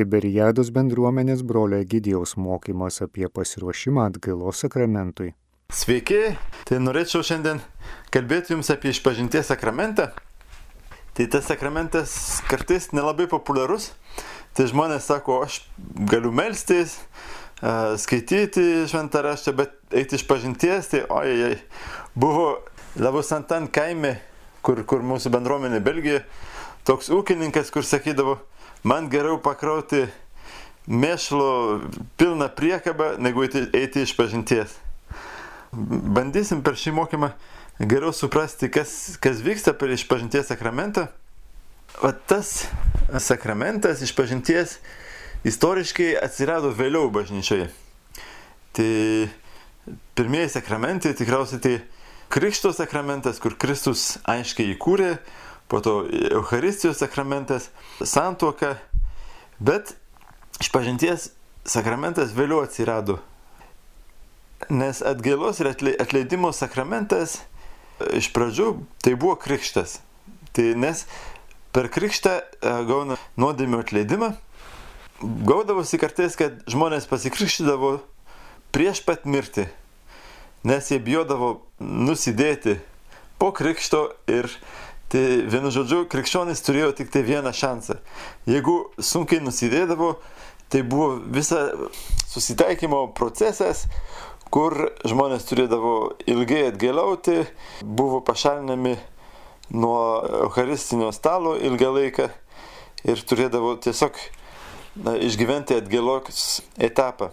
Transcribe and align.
Tiberiados 0.00 0.70
bendruomenės 0.72 1.42
brolio 1.44 1.76
Egidijaus 1.82 2.32
mokymas 2.40 3.02
apie 3.04 3.26
pasiruošimą 3.28 4.06
atgailos 4.08 4.62
sakramentui. 4.64 5.34
Sveiki, 5.76 6.38
tai 6.64 6.78
norėčiau 6.80 7.20
šiandien 7.26 7.60
kalbėti 8.14 8.54
Jums 8.54 8.72
apie 8.72 8.94
išpažinties 8.94 9.50
sakramentą. 9.52 10.06
Tai 11.12 11.26
tas 11.34 11.44
sakramentas 11.50 12.14
kartais 12.48 12.88
nelabai 12.96 13.28
populiarus. 13.28 13.90
Tai 14.56 14.70
žmonės 14.72 15.10
sako, 15.10 15.42
aš 15.44 15.60
galiu 16.08 16.32
melstis, 16.32 16.96
skaityti 18.00 18.86
šventą 18.88 19.20
raštą, 19.28 19.52
bet 19.60 19.76
eiti 19.92 20.16
iš 20.16 20.24
pažinties, 20.30 20.88
tai 20.94 21.04
ojai, 21.12 21.58
buvo 22.16 22.54
Lavosantan 22.96 23.68
kaime, 23.68 24.16
kur, 24.64 24.80
kur 24.88 25.04
mūsų 25.04 25.30
bendruomenė 25.36 25.84
Belgija, 25.84 26.24
toks 26.88 27.12
ūkininkas, 27.12 27.68
kur 27.74 27.84
sakydavo, 27.84 28.40
man 28.82 29.08
geriau 29.12 29.38
pakrauti 29.42 30.06
mėšlo 30.90 31.50
pilną 32.18 32.48
priekabą, 32.56 33.14
negu 33.22 33.44
eiti, 33.46 34.02
iš 34.02 34.14
pažinties. 34.18 34.76
Bandysim 35.72 36.64
per 36.66 36.78
šį 36.78 36.94
mokymą 36.96 37.30
geriau 37.80 38.12
suprasti, 38.16 38.70
kas, 38.72 39.16
kas 39.22 39.42
vyksta 39.44 39.74
per 39.76 39.92
išpažinties 39.94 40.50
sakramentą. 40.50 41.08
O 42.02 42.10
tas 42.12 42.68
sakramentas 43.18 44.02
išpažinties 44.04 44.78
istoriškai 45.46 46.14
atsirado 46.20 46.72
vėliau 46.76 47.10
bažnyčioje. 47.12 47.70
Tai 48.76 48.90
pirmieji 50.18 50.52
sakramentai 50.56 51.16
tikriausiai 51.18 51.62
tai 51.62 51.78
Krikšto 52.30 52.70
sakramentas, 52.70 53.40
kur 53.42 53.56
Kristus 53.58 54.20
aiškiai 54.22 54.76
įkūrė, 54.76 55.16
po 55.70 55.80
to 55.80 55.94
Euharistijos 56.10 56.98
sakramentas, 56.98 57.70
santuoka, 58.02 58.74
bet 59.62 59.94
išpažinties 60.60 61.30
sakramentas 61.64 62.34
vėliau 62.34 62.64
atsirado. 62.66 63.20
Nes 64.68 65.00
atgailos 65.06 65.62
ir 65.62 65.70
atleidimo 65.72 66.50
sakramentas 66.52 67.38
iš 68.16 68.32
pradžių 68.34 68.72
tai 69.04 69.14
buvo 69.14 69.38
krikštas. 69.40 70.00
Tai 70.52 70.66
nes 70.74 71.06
per 71.72 71.88
krikštą 71.92 72.34
gauna 72.90 73.16
nuodėmio 73.38 73.80
atleidimą 73.84 74.34
gaudavosi 75.20 76.00
kartais, 76.00 76.36
kad 76.36 76.62
žmonės 76.70 77.06
pasikrikštydavo 77.10 77.98
prieš 78.72 79.02
pat 79.04 79.26
mirtį, 79.28 79.66
nes 80.64 80.90
jie 80.90 81.00
bijodavo 81.02 81.60
nusidėti 81.80 82.78
po 83.40 83.50
krikšto 83.56 84.06
ir 84.30 84.48
tai 85.10 85.24
vienu 85.50 85.72
žodžiu, 85.74 86.04
krikščionis 86.10 86.62
turėjo 86.64 86.92
tik 86.98 87.10
tai 87.12 87.24
vieną 87.26 87.52
šansą. 87.56 87.98
Jeigu 88.50 88.76
sunkiai 88.98 89.42
nusidėdavo, 89.42 90.14
tai 90.70 90.84
buvo 90.86 91.16
visa 91.34 91.66
susitaikymo 92.30 93.08
procesas, 93.18 93.86
kur 94.54 94.90
žmonės 95.06 95.46
turėdavo 95.50 95.94
ilgai 96.30 96.68
atgėliauti, 96.70 97.44
buvo 97.82 98.20
pašalinami 98.26 98.96
nuo 99.70 100.00
Eucharistinio 100.46 101.10
stalo 101.14 101.56
ilgą 101.58 101.90
laiką 101.94 102.30
ir 103.06 103.22
turėdavo 103.26 103.76
tiesiog 103.82 104.18
na, 105.04 105.14
išgyventi 105.18 105.78
atgėlos 105.78 106.60
etapą. 106.78 107.30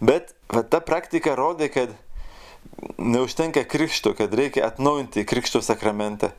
Bet 0.00 0.34
va, 0.52 0.62
ta 0.66 0.82
praktika 0.82 1.36
rodė, 1.38 1.70
kad 1.72 1.94
neužtenka 2.98 3.62
krikšto, 3.64 4.12
kad 4.18 4.34
reikia 4.34 4.66
atnaujinti 4.66 5.24
krikšto 5.24 5.62
sakramentą. 5.62 6.32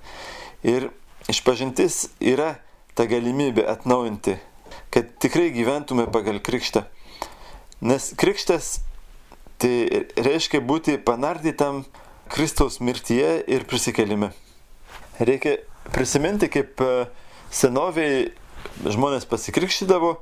Ir 0.66 0.90
išpažintis 1.30 2.08
yra 2.24 2.56
ta 2.98 3.06
galimybė 3.10 3.66
atnaujinti, 3.70 4.38
kad 4.94 5.12
tikrai 5.22 5.52
gyventume 5.54 6.08
pagal 6.14 6.40
krikštą. 6.44 6.86
Nes 7.86 8.10
krikštas 8.18 8.80
tai 9.62 10.06
reiškia 10.18 10.62
būti 10.66 10.98
panardytam 10.98 11.84
Kristaus 12.34 12.80
mirtyje 12.82 13.44
ir 13.48 13.68
prisikelime. 13.70 14.32
Reikia 15.20 15.58
prisiminti, 15.94 16.50
kaip 16.52 16.82
e, 16.84 17.06
senoviai 17.54 18.34
žmonės 18.86 19.26
pasikrikštydavo 19.30 20.18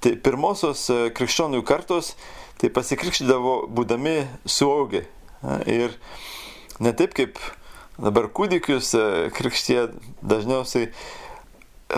Tai 0.00 0.14
pirmosios 0.24 0.86
e, 0.88 0.98
krikščionių 1.12 1.60
kartos 1.68 2.14
tai 2.60 2.70
pasikrikštydavo 2.72 3.66
būdami 3.76 4.22
suaugę. 4.48 5.04
Ir 5.68 5.92
ne 6.80 6.92
taip 6.96 7.12
kaip 7.16 7.40
dabar 8.00 8.28
kūdikius 8.32 8.92
e, 8.96 9.06
krikštie 9.36 9.88
dažniausiai 10.22 10.88
e, 10.88 10.92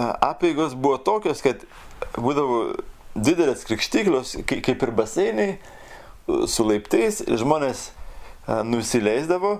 apėgos 0.01 0.77
buvo 0.77 0.99
tokios, 1.03 1.43
kad 1.45 1.65
būdavo 2.17 2.63
didelės 3.15 3.67
krikštiklios, 3.69 4.37
kaip 4.49 4.87
ir 4.87 4.95
baseinai, 4.97 5.51
su 6.49 6.65
laiptais, 6.65 7.21
žmonės 7.27 7.91
nusileisdavo, 8.65 9.59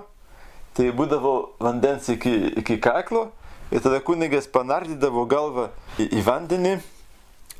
tai 0.73 0.89
būdavo 0.95 1.33
vandens 1.61 2.09
iki, 2.09 2.33
iki 2.63 2.79
kaklo 2.81 3.27
ir 3.73 3.83
tada 3.83 3.99
kunigas 4.05 4.49
panardydavo 4.51 5.25
galvą 5.29 5.69
į, 6.01 6.07
į 6.19 6.23
vandenį 6.25 6.73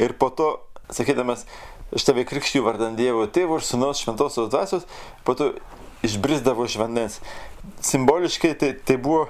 ir 0.02 0.16
po 0.18 0.32
to 0.34 0.50
sakydamas, 0.94 1.46
aš 1.94 2.08
tave 2.08 2.26
krikščiu 2.28 2.64
vardant 2.66 2.98
Dievo 2.98 3.26
tėvo 3.30 3.60
ir 3.60 3.66
sunaus 3.66 4.02
šventosios 4.02 4.50
dvasios, 4.52 4.88
po 5.26 5.38
to 5.38 5.54
išbrisdavo 6.04 6.66
iš 6.66 6.76
vandens. 6.78 7.20
Simboliškai 7.82 8.54
tai, 8.60 8.74
tai 8.76 8.98
buvo 8.98 9.28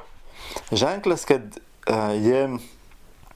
ženklas, 0.71 1.25
kad 1.25 1.41
uh, 1.43 2.13
jie 2.17 2.47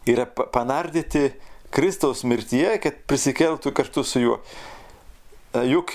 yra 0.08 0.26
panardyti 0.26 1.32
Kristaus 1.74 2.24
mirtyje, 2.24 2.78
kad 2.82 3.04
prisikeltų 3.10 3.74
kartu 3.78 4.04
su 4.08 4.24
juo. 4.24 4.40
Uh, 5.54 5.64
juk 5.68 5.94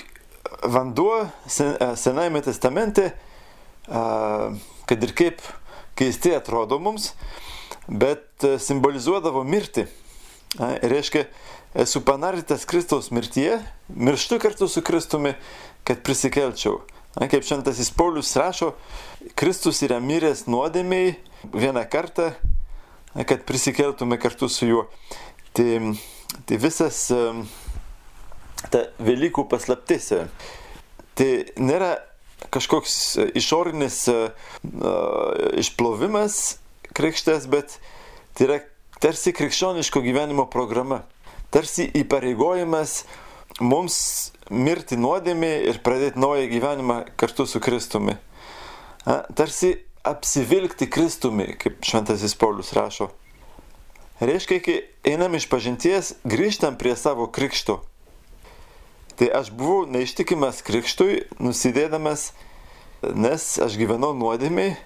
vanduo 0.63 1.25
sen, 1.47 1.75
uh, 1.75 1.97
Senajame 1.99 2.43
testamente, 2.45 3.11
uh, 3.89 4.53
kad 4.87 5.03
ir 5.03 5.15
kaip 5.17 5.43
keistai 5.99 6.37
atrodo 6.37 6.79
mums, 6.79 7.11
bet 7.87 8.47
uh, 8.47 8.55
simbolizuodavo 8.61 9.43
mirtį. 9.43 9.89
Uh, 10.53 10.77
reiškia, 10.85 11.27
esu 11.83 12.03
panardytas 12.05 12.67
Kristaus 12.69 13.11
mirtyje, 13.11 13.59
mirštu 13.89 14.39
kartu 14.39 14.69
su 14.69 14.85
Kristumi, 14.85 15.35
kad 15.83 16.05
prisikelčiau. 16.05 16.79
Na, 17.13 17.27
kaip 17.29 17.45
šventasis 17.45 17.91
Paulius 17.93 18.33
rašo, 18.39 18.71
Kristus 19.37 19.83
yra 19.85 19.99
miręs 20.01 20.47
nuodėmiai 20.49 21.13
vieną 21.53 21.83
kartą, 21.91 22.31
na, 23.13 23.25
kad 23.27 23.45
prisikeltume 23.45 24.17
kartu 24.21 24.49
su 24.49 24.69
juo. 24.69 24.87
Tai, 25.53 25.67
tai 26.49 26.57
visas 26.57 27.05
ta 28.73 28.81
Velykų 29.03 29.45
paslaptis. 29.51 30.09
Tai 31.13 31.29
nėra 31.61 31.93
kažkoks 32.53 32.95
išorinis 33.37 33.99
uh, 34.09 34.31
išplovimas 35.61 36.57
krikštės, 36.97 37.45
bet 37.49 37.77
tai 38.33 38.47
yra 38.47 38.61
tarsi 39.03 39.35
krikščioniško 39.37 40.01
gyvenimo 40.01 40.47
programa 40.49 41.03
tarsi 41.53 41.85
įpareigojimas 42.01 43.03
mums 43.61 43.95
mirti 44.53 44.97
nuodėmė 44.99 45.51
ir 45.71 45.81
pradėti 45.85 46.21
naują 46.21 46.45
gyvenimą 46.51 46.99
kartu 47.17 47.47
su 47.49 47.61
Kristumi. 47.63 48.15
Tarsi 49.05 49.73
apsivilkti 50.05 50.87
Kristumi, 50.91 51.53
kaip 51.59 51.83
šventasis 51.83 52.35
Paulius 52.39 52.73
rašo. 52.77 53.09
Reiškia, 54.23 54.59
kai 54.63 54.75
einam 55.09 55.33
iš 55.35 55.49
pažinties, 55.51 56.13
grįžtam 56.23 56.77
prie 56.79 56.93
savo 56.99 57.27
krikšto. 57.33 57.81
Tai 59.19 59.27
aš 59.41 59.51
buvau 59.53 59.83
neištikimas 59.89 60.61
krikštui, 60.65 61.25
nusidėdamas, 61.43 62.31
nes 63.03 63.47
aš 63.61 63.75
gyvenau 63.77 64.13
nuodėmiai, 64.17 64.77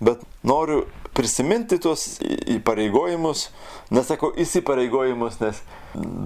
bet 0.00 0.22
noriu 0.46 0.86
prisiminti 1.16 1.78
tuos 1.82 2.18
įpareigojimus, 2.54 3.48
nesakau 3.94 4.30
įsipareigojimus, 4.40 5.38
nes 5.42 5.62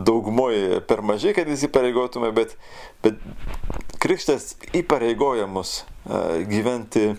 daugumoje 0.07 0.81
per 0.89 1.03
mažai, 1.07 1.35
kad 1.37 1.49
įsipareigotume, 1.51 2.31
bet, 2.37 2.57
bet 3.05 3.21
krikštas 4.03 4.55
įpareigoja 4.77 5.49
mus 5.51 5.83
gyventi 6.51 7.15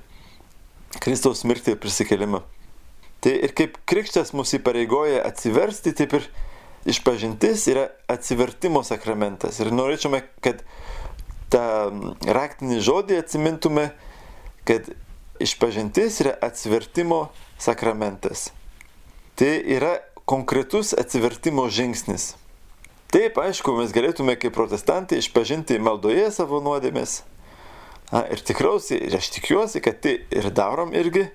Kristaus 1.01 1.43
mirtį 1.47 1.75
ir 1.75 1.81
prisikelimą. 1.81 2.43
Tai 3.25 3.33
ir 3.47 3.55
kaip 3.57 3.79
krikštas 3.89 4.35
mus 4.37 4.53
įpareigoja 4.55 5.23
atsiversti, 5.25 5.95
taip 5.97 6.13
ir 6.19 6.27
išpažintis 6.85 7.65
yra 7.71 7.87
atsivertimo 8.11 8.83
sakramentas. 8.85 9.57
Ir 9.63 9.73
norėčiame, 9.73 10.21
kad 10.45 10.61
tą 11.49 11.65
raktinį 12.21 12.77
žodį 12.85 13.17
atsimintume, 13.23 13.89
kad 14.69 14.91
išpažintis 15.39 16.21
yra 16.23 16.33
atsivertimo 16.43 17.27
sakramentas. 17.61 18.49
Tai 19.35 19.51
yra 19.75 19.97
konkretus 20.25 20.93
atsivertimo 20.97 21.67
žingsnis. 21.69 22.33
Taip, 23.13 23.37
aišku, 23.39 23.75
mes 23.77 23.93
galėtume 23.95 24.35
kaip 24.39 24.55
protestantai 24.55 25.21
išpažinti 25.21 25.77
maldoje 25.79 26.27
savo 26.35 26.59
nuodėmės. 26.63 27.21
Na, 28.11 28.25
ir 28.31 28.41
tikriausiai, 28.45 28.99
ir 29.07 29.17
aš 29.17 29.29
tikiuosi, 29.37 29.81
kad 29.83 30.01
tai 30.03 30.17
ir 30.33 30.49
darom 30.53 30.93
irgi. 30.97 31.27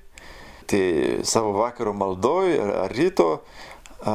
Tai 0.71 0.83
savo 1.27 1.55
vakaro 1.57 1.95
maldoj 1.97 2.53
ar 2.85 2.95
ryto 2.95 3.31
a, 3.37 4.15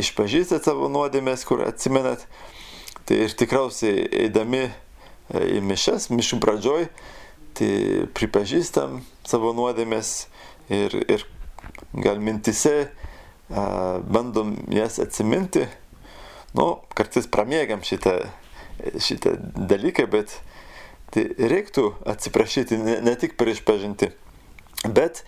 išpažįstat 0.00 0.66
savo 0.66 0.90
nuodėmės, 0.92 1.46
kur 1.48 1.64
atsimenat. 1.64 2.26
Tai 3.04 3.20
ir 3.26 3.36
tikriausiai 3.36 4.08
eidami 4.24 4.66
į 5.32 5.60
mišes, 5.64 6.10
mišių 6.12 6.40
pradžioj, 6.42 6.88
tai 7.56 7.70
pripažįstam 8.16 9.00
savo 9.26 9.52
nuodėmės 9.56 10.26
ir, 10.72 10.94
ir 11.08 11.24
gal 11.94 12.20
mintise 12.22 12.74
a, 12.84 14.00
bandom 14.04 14.56
jas 14.74 14.98
atsiminti. 15.02 15.66
Nu, 16.54 16.84
kartais 16.94 17.26
pramiegam 17.26 17.82
šitą, 17.82 18.18
šitą 19.02 19.34
dalyką, 19.70 20.06
bet 20.10 20.36
tai 21.14 21.26
reiktų 21.38 21.88
atsiprašyti 22.10 22.78
ne, 22.78 22.98
ne 23.06 23.14
tik 23.18 23.38
per 23.38 23.50
išpažinti. 23.50 24.10
Bet 24.84 25.24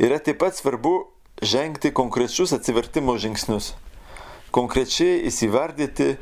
yra 0.00 0.20
taip 0.22 0.40
pat 0.40 0.56
svarbu 0.56 0.94
žengti 1.42 1.92
konkrečius 1.92 2.54
atsivertimo 2.56 3.16
žingsnius. 3.20 3.72
Konkrečiai 4.52 5.24
įsivardyti 5.28 6.14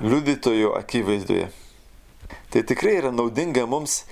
liudytojo 0.00 0.74
akivaizdoje. 0.78 1.50
Tai 2.50 2.62
tikrai 2.66 2.96
yra 2.98 3.12
naudinga 3.14 3.66
mums 3.68 4.04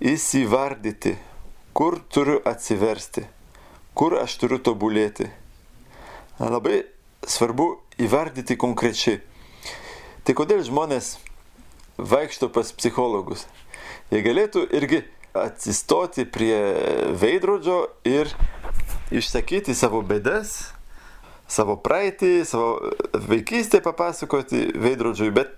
įsivardyti, 0.00 1.16
kur 1.76 1.98
turiu 2.08 2.40
atsiversti, 2.48 3.26
kur 3.94 4.16
aš 4.20 4.38
turiu 4.40 4.58
tobulėti. 4.64 5.28
Labai 6.40 6.86
svarbu 7.28 7.74
įvardyti 8.00 8.56
konkrečiai. 8.56 9.20
Tai 10.24 10.36
kodėl 10.36 10.64
žmonės 10.64 11.18
vaikšto 12.00 12.48
pas 12.52 12.72
psichologus? 12.72 13.44
Jie 14.10 14.22
galėtų 14.24 14.64
irgi 14.74 15.04
atsistoti 15.36 16.24
prie 16.24 16.56
veidrodžio 17.20 17.84
ir 18.08 18.32
išsakyti 19.14 19.76
savo 19.76 20.00
bėdas, 20.06 20.72
savo 21.50 21.76
praeitį, 21.76 22.32
savo 22.48 22.92
vaikystę 23.28 23.82
papasakoti 23.84 24.70
veidrodžiui, 24.80 25.30
bet 25.34 25.54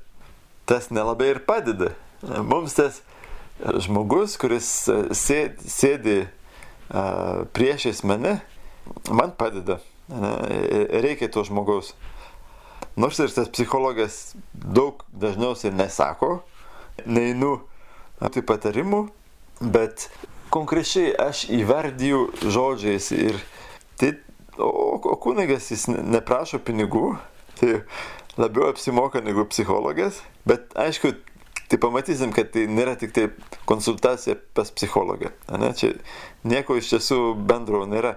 tas 0.67 0.91
nelabai 0.91 1.31
ir 1.35 1.43
padeda. 1.47 1.93
Mums 2.23 2.75
tas 2.79 3.00
žmogus, 3.60 4.37
kuris 4.40 4.69
sėdi, 5.16 5.69
sėdi 5.69 6.16
priešais 7.56 8.02
mane, 8.04 8.38
man 9.10 9.34
padeda. 9.38 9.81
Reikia 10.08 11.31
to 11.32 11.44
žmogaus. 11.46 11.94
Nors 12.96 13.19
ir 13.22 13.32
tas 13.32 13.49
psichologas 13.49 14.34
daug 14.52 15.00
dažniausiai 15.16 15.72
nesako, 15.72 16.43
neinu 17.06 17.62
tai 18.20 18.43
patarimų, 18.44 19.06
bet 19.62 20.10
konkrečiai 20.52 21.14
aš 21.16 21.46
įvardyju 21.54 22.50
žodžiais 22.52 23.08
ir 23.16 23.38
tai, 23.96 24.12
o, 24.58 24.69
o 24.99 25.16
kunigas 25.16 25.70
jis 25.72 25.88
neprašo 25.88 26.60
pinigų, 26.60 27.14
tai 27.56 27.81
labiau 28.43 28.69
apsimoka 28.69 29.25
negu 29.25 29.46
psichologas, 29.49 30.20
bet 30.44 30.76
aišku, 30.76 31.14
tai 31.70 31.79
pamatysim, 31.81 32.32
kad 32.35 32.53
tai 32.55 32.67
nėra 32.70 32.94
tik 33.00 33.14
tai 33.17 33.29
konsultacija 33.69 34.37
pas 34.56 34.70
psichologą. 34.75 35.32
Ne? 35.59 35.73
Čia 35.79 35.94
nieko 36.49 36.76
iš 36.81 36.94
tiesų 36.94 37.20
bendro 37.49 37.85
nėra. 37.88 38.17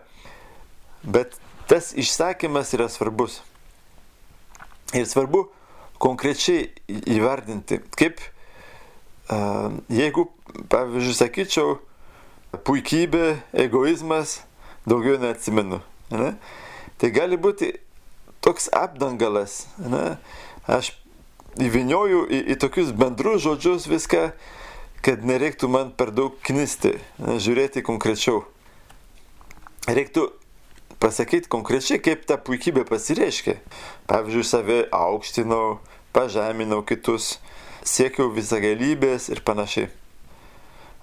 Bet 1.05 1.37
tas 1.69 1.93
išsakymas 1.97 2.73
yra 2.77 2.89
svarbus. 2.91 3.41
Ir 4.95 5.05
svarbu 5.09 5.47
konkrečiai 6.01 6.69
įvardinti, 6.89 7.79
kaip 7.97 8.21
Jeigu, 9.89 10.27
pavyzdžiui, 10.69 11.15
sakyčiau, 11.17 11.79
puikybė, 12.65 13.39
egoizmas, 13.57 14.43
daugiau 14.85 15.17
neatsimenu. 15.21 15.79
Ne? 16.13 16.35
Tai 17.01 17.09
gali 17.13 17.39
būti 17.41 17.71
toks 18.45 18.69
apdangalas. 18.69 19.63
Ne? 19.81 20.19
Aš 20.69 20.93
įvinioju 21.61 22.25
į, 22.27 22.39
į 22.53 22.57
tokius 22.59 22.91
bendrus 22.95 23.43
žodžius 23.45 23.87
viską, 23.89 24.29
kad 25.05 25.25
nereiktų 25.25 25.69
man 25.71 25.91
per 25.95 26.11
daug 26.15 26.35
knisti, 26.45 26.95
ne? 27.21 27.37
žiūrėti 27.41 27.83
konkrečiau. 27.85 28.43
Reiktų 29.85 30.29
pasakyti 30.99 31.51
konkrečiai, 31.51 32.01
kaip 32.01 32.25
ta 32.25 32.39
puikybė 32.41 32.85
pasireiškia. 32.89 33.59
Pavyzdžiui, 34.09 34.47
save 34.47 34.79
aukštinau, 34.95 35.77
pažeminau 36.15 36.81
kitus 36.87 37.35
siekiau 37.85 38.31
visagalybės 38.33 39.29
ir 39.29 39.43
panašiai. 39.45 39.91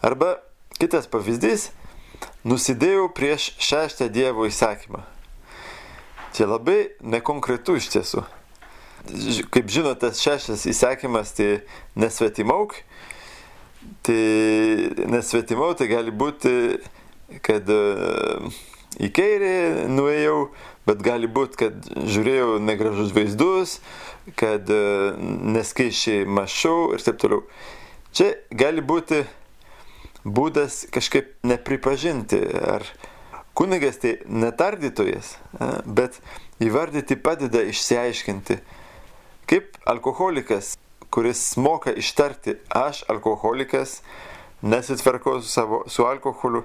Arba 0.03 0.41
kitas 0.81 1.07
pavyzdys- 1.07 1.71
nusidėjau 2.51 3.09
prieš 3.15 3.53
šeštą 3.63 4.11
Dievo 4.11 4.51
įsakymą. 4.51 5.05
Čia 6.35 6.49
labai 6.51 6.91
nekonkretu 7.01 7.77
iš 7.79 7.87
tiesų. 7.93 8.25
Kaip 9.53 9.71
žinote, 9.73 10.07
tas 10.07 10.21
šeštas 10.23 10.67
įsakymas 10.71 11.35
tai 11.37 11.49
nesvetimauk. 11.99 12.77
Tai 14.07 14.23
nesvetimau, 15.11 15.73
tai 15.79 15.89
gali 15.91 16.13
būti, 16.15 16.53
kad 17.43 17.67
e, 17.71 17.81
į 19.03 19.11
kairę 19.15 19.89
nuėjau, 19.91 20.37
bet 20.87 21.03
gali 21.03 21.31
būti, 21.31 21.59
kad 21.65 21.91
žiūrėjau 21.91 22.61
negražus 22.63 23.11
vaizdus, 23.15 23.77
kad 24.39 24.71
e, 24.71 24.83
neskaičiai 25.57 26.27
mašau 26.27 26.93
ir 26.95 27.03
taip 27.03 27.19
toliau. 27.23 27.43
Čia 28.15 28.33
gali 28.55 28.85
būti 28.87 29.25
būdas 30.23 30.85
kažkaip 30.95 31.35
nepripažinti, 31.47 32.39
ar 32.63 32.87
kunigas 33.59 33.99
tai 34.03 34.19
netardytojas, 34.27 35.37
bet 35.87 36.21
įvardyti 36.63 37.19
padeda 37.19 37.65
išsiaiškinti, 37.71 38.59
kaip 39.53 39.77
alkoholikas, 39.85 40.79
kuris 41.11 41.57
moka 41.57 41.93
ištarti 41.93 42.55
aš 42.69 43.03
alkoholikas, 43.09 43.99
nesitvarkau 44.63 45.43
su, 45.43 45.49
savo, 45.49 45.83
su 45.93 46.07
alkoholiu, 46.09 46.63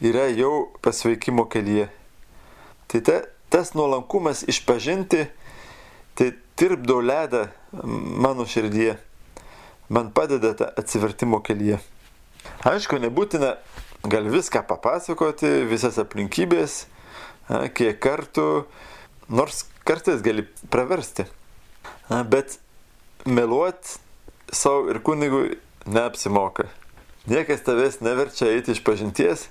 yra 0.00 0.28
jau 0.30 0.68
pasveikimo 0.86 1.48
kelyje. 1.50 1.88
Tai 2.86 3.00
ta, 3.02 3.16
tas 3.50 3.74
nuolankumas 3.74 4.44
išpažinti, 4.46 5.24
tai 6.14 6.30
tirpdo 6.54 7.00
ledą 7.02 7.48
mano 8.22 8.46
širdyje, 8.46 8.94
man 9.90 10.14
padeda 10.14 10.54
tą 10.54 10.70
atsivertimo 10.78 11.42
kelyje. 11.42 11.82
Aišku, 12.70 13.02
nebūtina 13.02 13.56
gal 14.06 14.30
viską 14.30 14.62
papasakoti, 14.70 15.56
visas 15.66 15.98
aplinkybės, 15.98 16.84
kiek 17.74 17.98
kartų, 17.98 18.50
nors 19.26 19.64
kartais 19.82 20.22
gali 20.22 20.46
praversti. 20.70 21.26
Bet 22.08 22.58
meluoti 23.26 23.98
savo 24.52 24.90
ir 24.90 25.02
kunigui 25.02 25.58
neapsimoka. 25.86 26.68
Niekas 27.26 27.62
tavęs 27.62 28.00
neverčia 28.02 28.50
eiti 28.50 28.74
iš 28.74 28.82
pažinties, 28.84 29.46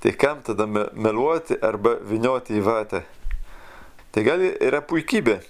tai 0.00 0.14
kam 0.16 0.40
tada 0.42 0.66
meluoti 0.66 1.58
arba 1.62 1.98
vinioti 2.08 2.56
į 2.56 2.64
vatą. 2.64 3.02
Tai 4.12 4.24
gali 4.24 4.48
yra 4.60 4.80
puikybė 4.84 5.40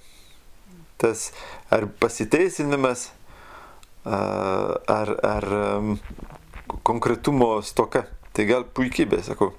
tas 1.02 1.32
ar 1.70 1.88
pasiteisinimas, 1.99 3.08
ar, 4.04 5.08
ar 5.22 5.46
konkretumo 6.82 7.56
stoka. 7.66 8.04
Tai 8.32 8.46
gal 8.49 8.62
puikybė, 8.64 9.18
sakau. 9.26 9.50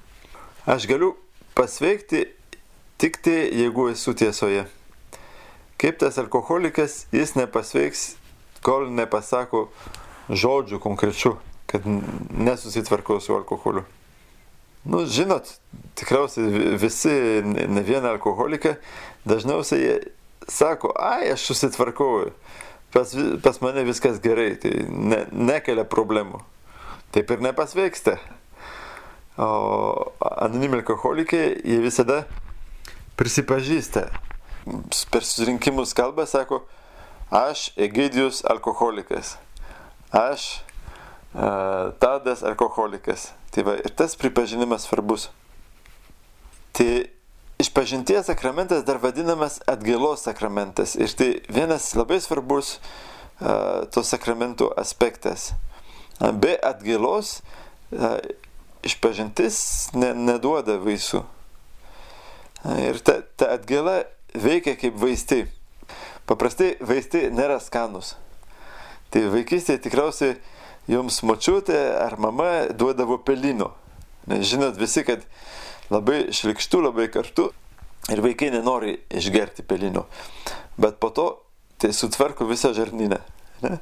Aš 0.66 0.88
galiu 0.90 1.12
pasveikti 1.54 2.24
tik 2.98 3.20
tai, 3.22 3.52
jeigu 3.54 3.90
esu 3.92 4.16
tiesoje. 4.18 4.64
Kaip 5.82 6.00
tas 6.00 6.20
alkoholikas, 6.22 7.04
jis 7.12 7.36
nepasveiks, 7.36 8.14
kol 8.64 8.88
nepasako 8.94 9.68
žodžių 10.32 10.80
konkrečių, 10.84 11.36
kad 11.68 11.86
nesusitvarkau 11.88 13.20
su 13.22 13.36
alkoholiu. 13.36 13.84
Nu, 14.84 15.06
žinot, 15.08 15.48
tikriausiai 15.96 16.76
visi, 16.80 17.14
ne 17.44 17.84
vieną 17.84 18.16
alkoholiką, 18.18 18.76
dažniausiai 19.28 20.02
sako, 20.52 20.92
ai, 21.00 21.32
aš 21.32 21.46
susitvarkau, 21.48 22.34
pas, 22.92 23.14
pas 23.44 23.60
mane 23.64 23.86
viskas 23.88 24.20
gerai, 24.24 24.54
tai 24.60 24.74
ne, 24.88 25.24
nekelia 25.32 25.88
problemų. 25.88 26.44
Taip 27.16 27.32
ir 27.32 27.44
nepasveiksta. 27.46 28.18
O 29.40 29.48
anonimi 30.20 30.82
alkoholikai, 30.82 31.46
jie 31.64 31.80
visada 31.82 32.24
prisipažįsta. 33.18 34.10
Per 34.64 35.26
susirinkimus 35.26 35.96
kalbą 35.98 36.26
sako, 36.30 36.62
aš 37.32 37.72
Egidijus 37.78 38.44
alkoholikas. 38.48 39.36
Aš 40.12 40.62
uh, 41.34 41.92
Tadas 42.00 42.44
alkoholikas. 42.44 43.32
Tai 43.52 43.66
va, 43.68 43.76
ir 43.82 43.92
tas 43.98 44.16
pripažinimas 44.20 44.88
svarbus. 44.88 45.30
Tai 46.74 46.90
Išpažinties 47.64 48.26
sakramentas 48.26 48.84
dar 48.84 48.98
vadinamas 48.98 49.62
atgailos 49.68 50.26
sakramentas 50.26 50.96
ir 50.96 51.14
tai 51.16 51.30
vienas 51.48 51.94
labai 51.96 52.18
svarbus 52.20 52.74
uh, 52.76 53.86
to 53.94 54.04
sakramentų 54.04 54.68
aspektas. 54.76 55.54
Be 56.20 56.58
atgailos 56.60 57.38
uh, 57.94 58.18
išpažintis 58.84 59.62
ne, 59.96 60.12
neduoda 60.12 60.76
vaisių. 60.82 61.24
Ir 62.84 63.00
ta, 63.06 63.22
ta 63.38 63.54
atgaila 63.56 64.02
veikia 64.34 64.76
kaip 64.80 64.98
vaistai. 65.00 65.46
Paprastai 66.30 66.76
vaistai 66.82 67.28
nėra 67.34 67.60
skanus. 67.62 68.16
Tai 69.14 69.28
vaikystėje 69.34 69.84
tikriausiai 69.84 70.38
jums 70.90 71.22
močiutė 71.24 71.78
ar 72.02 72.18
mama 72.18 72.70
duodavo 72.74 73.20
pelino. 73.22 73.74
Nes 74.28 74.48
žinot 74.48 74.80
visi, 74.80 75.04
kad 75.06 75.24
labai 75.92 76.32
šlikštų, 76.34 76.82
labai 76.88 77.10
kartu 77.12 77.50
ir 78.12 78.24
vaikai 78.24 78.52
nenori 78.56 78.98
išgerti 79.12 79.66
pelino. 79.68 80.08
Bet 80.80 81.00
po 81.04 81.12
to 81.14 81.28
tai 81.78 81.92
sutvarko 81.94 82.48
visą 82.50 82.74
žarninę. 82.76 83.20
Ne? 83.64 83.78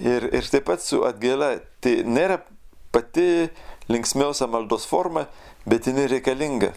Ir, 0.00 0.26
ir 0.34 0.46
taip 0.50 0.66
pat 0.68 0.82
su 0.82 1.02
atgėla, 1.06 1.58
tai 1.82 2.00
nėra 2.06 2.40
pati 2.94 3.50
linksmiausia 3.90 4.48
maldos 4.50 4.86
forma, 4.88 5.26
bet 5.68 5.88
jinai 5.90 6.06
reikalinga. 6.10 6.72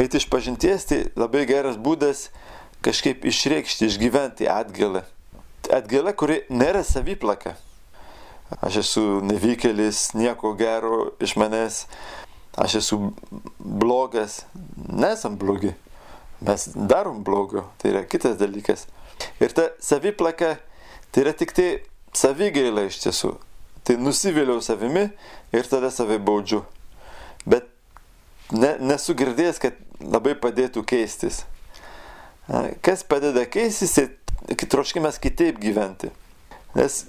Eiti 0.00 0.18
iš 0.20 0.28
pažinties 0.30 0.86
tai 0.88 1.02
labai 1.18 1.44
geras 1.48 1.76
būdas 1.80 2.28
kažkaip 2.82 3.26
išreikšti, 3.28 3.88
išgyventi 3.88 4.48
atgėlę. 4.50 5.04
Atgėlė, 5.72 6.14
kuri 6.18 6.40
nėra 6.50 6.82
saviplaka. 6.86 7.54
Aš 8.60 8.82
esu 8.82 9.04
nevykėlis, 9.24 10.10
nieko 10.18 10.52
gero 10.58 11.12
iš 11.22 11.36
manęs, 11.40 11.84
aš 12.58 12.80
esu 12.82 12.98
blogas. 13.58 14.42
Nesam 14.76 15.38
blogi. 15.40 15.72
Mes 16.42 16.66
darom 16.74 17.22
blogio, 17.24 17.68
tai 17.78 17.92
yra 17.92 18.02
kitas 18.04 18.36
dalykas. 18.40 18.88
Ir 19.40 19.54
ta 19.54 19.70
saviplaka, 19.80 20.56
tai 21.14 21.22
yra 21.24 21.32
tik 21.38 21.54
tai 21.54 21.68
savigaila 22.18 22.88
iš 22.88 22.98
tiesų. 23.04 23.36
Tai 23.86 23.98
nusiviliau 23.98 24.62
savimi 24.62 25.08
ir 25.54 25.68
tada 25.70 25.90
save 25.94 26.18
baudžiu. 26.22 26.64
Bet 27.46 27.71
ne, 28.52 28.76
nesu 28.80 29.16
girdėjęs, 29.18 29.60
kad 29.62 29.78
labai 30.02 30.34
padėtų 30.38 30.84
keistis. 30.88 31.42
Kas 32.82 33.04
padeda 33.06 33.44
keistis, 33.48 33.94
tai 33.96 34.56
troškimas 34.68 35.20
kitaip 35.22 35.60
gyventi. 35.62 36.10
Nes 36.76 37.04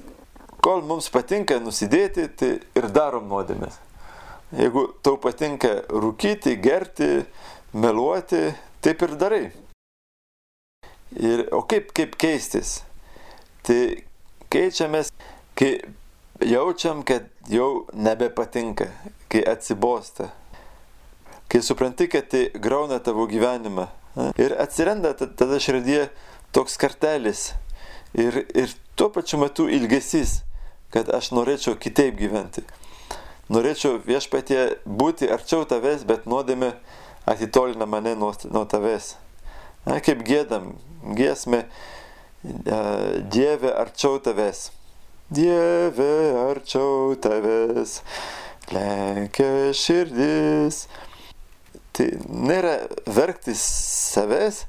kol 0.63 0.83
mums 0.87 1.09
patinka 1.11 1.57
nusidėti, 1.63 2.27
tai 2.37 2.51
ir 2.77 2.87
darom 2.93 3.27
nuodėmės. 3.31 3.79
Jeigu 4.53 4.85
tau 5.03 5.17
patinka 5.17 5.79
rūkyti, 5.89 6.53
gerti, 6.61 7.25
meluoti, 7.73 8.51
taip 8.85 9.01
ir 9.07 9.15
darai. 9.17 9.43
Ir, 11.17 11.47
o 11.53 11.63
kaip, 11.69 11.91
kaip 11.97 12.15
keistis? 12.21 12.81
Tai 13.65 13.79
keičiamės, 14.53 15.09
kai 15.57 15.71
jaučiam, 16.45 17.01
kad 17.05 17.25
jau 17.49 17.85
nebepatinka, 17.93 18.89
kai 19.31 19.43
atsibosta, 19.49 20.29
kai 21.53 21.61
supranti, 21.61 22.09
kad 22.09 22.31
tai 22.33 22.47
grauna 22.57 22.97
tavo 22.99 23.27
gyvenimą. 23.29 23.87
Ir 24.41 24.55
atsiranda 24.61 25.13
tada 25.13 25.59
širdie 25.61 26.07
toks 26.53 26.77
kartelis 26.81 27.51
ir, 28.17 28.43
ir 28.53 28.73
tuo 28.97 29.09
pačiu 29.13 29.39
metu 29.41 29.69
ilgesys, 29.69 30.41
kad 30.93 31.09
aš 31.13 31.31
norėčiau 31.37 31.77
kitaip 31.77 32.17
gyventi. 32.17 32.65
Norėčiau 33.53 33.99
viešpatie 34.01 34.79
būti 34.85 35.29
arčiau 35.29 35.65
tavęs, 35.69 36.05
bet 36.09 36.25
nuodėmė 36.29 36.73
atitolina 37.29 37.85
mane 37.89 38.15
nuo, 38.17 38.31
nuo 38.49 38.65
tavęs. 38.69 39.15
Na, 39.85 39.99
kaip 40.01 40.21
gėdam, 40.25 40.73
giesmė, 41.17 41.65
Dieve 42.43 43.71
arčiau 43.71 44.17
tavęs. 44.19 44.71
Dieve 45.31 46.35
arčiau 46.49 47.15
tavęs, 47.15 48.01
lenkia 48.75 49.71
širdis. 49.71 50.87
Tai 51.93 52.07
nėra 52.25 52.77
verktis 53.05 53.61
savęs, 54.13 54.63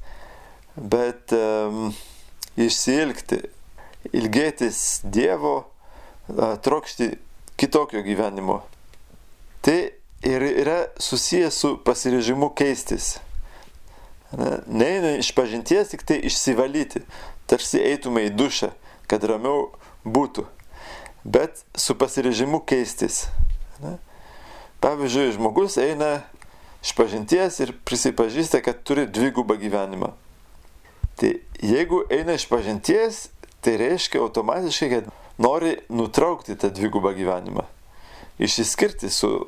bet 0.75 1.33
um, 1.33 1.89
išsilgti, 2.59 3.41
ilgėtis 4.13 5.01
Dievo, 5.09 5.57
uh, 5.65 6.55
trokšti 6.61 7.15
kitokio 7.57 8.03
gyvenimo. 8.05 8.61
Tai 9.65 9.79
ir 10.25 10.41
yra 10.41 10.87
susijęs 10.99 11.53
su 11.53 11.77
pasirežimu 11.83 12.51
keistis. 12.55 13.15
Neina 14.67 15.15
iš 15.17 15.31
pažinties 15.35 15.93
tik 15.93 16.03
tai 16.03 16.17
išsivalyti, 16.27 17.03
tarsi 17.47 17.79
eitume 17.79 18.25
į 18.27 18.33
dušą, 18.35 18.71
kad 19.07 19.23
ramiau 19.23 19.69
būtų. 20.05 20.45
Bet 21.25 21.63
su 21.77 21.95
pasirežimu 21.97 22.59
keistis. 22.67 23.25
Ne? 23.81 23.95
Pavyzdžiui, 24.83 25.31
žmogus 25.37 25.77
eina 25.81 26.25
išpažinties 26.85 27.59
ir 27.63 27.73
prisipažįsta, 27.87 28.61
kad 28.61 28.83
turi 28.85 29.07
dvigubą 29.09 29.57
gyvenimą. 29.57 30.11
Tai 31.17 31.31
jeigu 31.63 32.03
eina 32.11 32.35
išpažinties, 32.37 33.29
tai 33.65 33.77
reiškia 33.81 34.21
automatiškai, 34.21 34.89
kad 34.91 35.09
nori 35.41 35.77
nutraukti 35.89 36.57
tą 36.59 36.69
dvigubą 36.69 37.15
gyvenimą. 37.17 37.65
Išsiskirti 38.39 39.09
su 39.09 39.47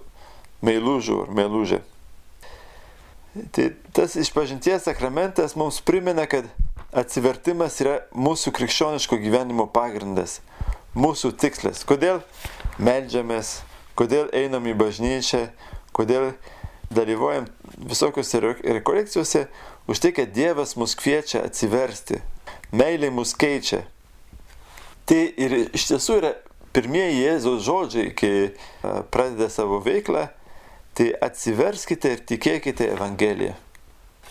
meilužu 0.63 1.22
ar 1.25 1.34
meilužė. 1.36 1.82
Tai 3.53 3.67
tas 3.94 4.15
išpažinties 4.17 4.88
sakramentas 4.88 5.53
mums 5.60 5.82
primena, 5.86 6.25
kad 6.25 6.48
atsivertimas 6.96 7.77
yra 7.84 8.00
mūsų 8.15 8.53
krikščioniško 8.56 9.20
gyvenimo 9.22 9.67
pagrindas, 9.70 10.39
mūsų 10.98 11.36
tikslas. 11.38 11.84
Kodėl 11.86 12.24
melžiamės, 12.82 13.60
kodėl 14.00 14.32
einam 14.34 14.65
į 14.65 14.74
bažnyčią, 14.79 15.44
kodėl 15.94 16.32
dalyvaujam 16.94 17.48
visokiuose 17.77 18.41
rekolekcijose, 18.63 19.48
už 19.88 20.00
tai, 20.00 20.12
kad 20.15 20.32
Dievas 20.36 20.75
mus 20.79 20.96
kviečia 21.00 21.44
atsiversti, 21.48 22.22
meilė 22.72 23.12
mus 23.13 23.34
keičia. 23.38 23.84
Tai 25.08 25.20
ir 25.39 25.56
iš 25.75 25.88
tiesų 25.91 26.17
yra 26.22 26.34
pirmieji 26.75 27.22
Jėzaus 27.24 27.63
žodžiai, 27.65 28.12
kai 28.15 28.34
pradeda 29.12 29.48
savo 29.51 29.79
veiklą, 29.84 30.27
tai 30.98 31.12
atsiverskite 31.24 32.15
ir 32.15 32.25
tikėkite 32.27 32.89
Evangeliją. 32.96 33.56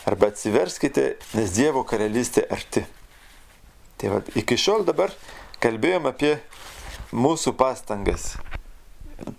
Arba 0.06 0.30
atsiverskite, 0.30 1.16
nes 1.34 1.54
Dievo 1.56 1.82
karalystė 1.88 2.44
arti. 2.52 2.84
Tai 3.96 4.12
va, 4.12 4.20
iki 4.36 4.58
šiol 4.60 4.84
dabar 4.86 5.14
kalbėjom 5.62 6.06
apie 6.10 6.36
mūsų 7.16 7.54
pastangas 7.56 8.34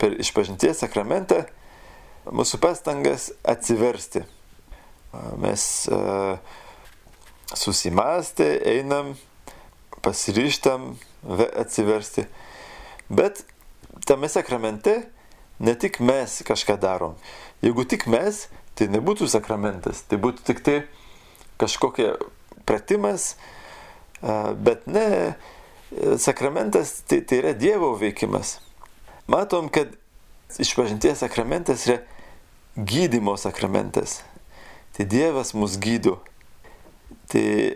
per 0.01 0.15
išpažinties 0.17 0.81
sakramentą 0.81 1.43
mūsų 2.35 2.59
pastangas 2.63 3.31
atsiversti. 3.47 4.23
Mes 5.41 5.63
susimastę 7.55 8.47
einam, 8.67 9.15
pasiryštam 10.01 10.95
atsiversti. 11.57 12.25
Bet 13.09 13.43
tame 14.05 14.29
sakramente 14.29 15.01
ne 15.59 15.75
tik 15.75 15.99
mes 15.99 16.41
kažką 16.45 16.77
darom. 16.81 17.15
Jeigu 17.63 17.87
tik 17.89 18.05
mes, 18.11 18.45
tai 18.77 18.89
nebūtų 18.93 19.29
sakramentas, 19.31 20.03
tai 20.05 20.19
būtų 20.21 20.43
tik 20.45 20.61
tai 20.65 20.77
kažkokia 21.57 22.13
pratimas, 22.67 23.35
bet 24.21 24.85
ne, 24.85 25.33
sakramentas 26.21 26.99
tai, 27.07 27.23
tai 27.25 27.41
yra 27.41 27.55
Dievo 27.57 27.95
veikimas. 27.97 28.59
Matom, 29.27 29.71
kad 29.73 29.95
išpažinties 30.61 31.23
sakramentas 31.23 31.87
yra 31.87 31.97
gydimo 32.77 33.37
sakramentas. 33.37 34.21
Tai 34.93 35.05
Dievas 35.05 35.53
mus 35.53 35.77
gydo. 35.77 36.19
Tai 37.27 37.73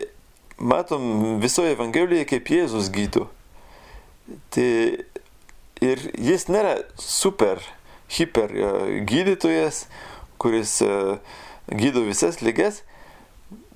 matom 0.58 1.38
visoje 1.42 1.74
Evangelijoje, 1.74 2.26
kaip 2.30 2.50
Jėzus 2.50 2.90
gydo. 2.94 3.26
Tai 4.54 4.70
ir 5.82 6.02
jis 6.14 6.46
nėra 6.50 6.76
super, 6.98 7.60
hiper 8.12 8.54
e, 8.54 8.70
gydytojas, 9.08 9.84
kuris 10.42 10.78
e, 10.86 11.18
gydo 11.70 12.04
visas 12.06 12.40
lygas, 12.42 12.82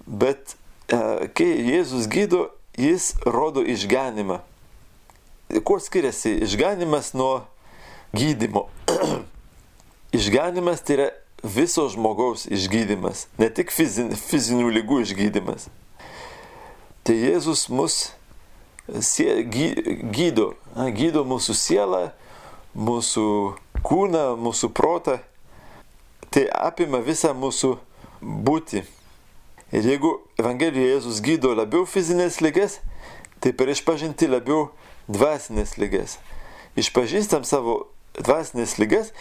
bet 0.06 0.54
e, 0.88 1.26
kai 1.34 1.50
Jėzus 1.66 2.06
gydo, 2.10 2.48
jis 2.78 3.14
rodo 3.26 3.64
išganimą. 3.66 4.40
Kuo 5.66 5.78
skiriasi 5.82 6.36
išganimas 6.46 7.12
nuo 7.14 7.46
gydimo? 8.14 8.66
Išganimas 10.14 10.84
tai 10.86 10.98
yra 10.98 11.08
viso 11.42 11.88
žmogaus 11.90 12.46
išgydymas, 12.50 13.26
ne 13.38 13.48
tik 13.52 13.72
fizin, 13.74 14.12
fizinių 14.14 14.70
lygų 14.78 15.02
išgydymas. 15.04 15.68
Tai 17.06 17.14
Jėzus 17.14 17.66
mus 17.70 17.98
sie, 19.00 19.42
gy, 19.50 19.68
gydo, 20.14 20.52
gydo 20.94 21.24
mūsų 21.26 21.54
sielą, 21.58 22.02
mūsų 22.76 23.26
kūną, 23.86 24.26
mūsų 24.40 24.70
protą. 24.74 25.18
Tai 26.30 26.44
apima 26.50 27.00
visą 27.04 27.32
mūsų 27.36 27.76
būti. 28.20 28.82
Ir 29.74 29.86
jeigu 29.86 30.12
Evangelijoje 30.38 30.96
Jėzus 30.96 31.22
gydo 31.24 31.54
labiau 31.56 31.86
fizinės 31.88 32.40
lygas, 32.44 32.80
tai 33.42 33.52
per 33.56 33.70
išpažinti 33.72 34.28
labiau 34.30 34.70
dvasinės 35.10 35.76
lygas. 35.80 36.18
Išpažįstam 36.78 37.46
savo 37.48 37.86
dvasinės 38.18 38.76
lygas, 38.80 39.12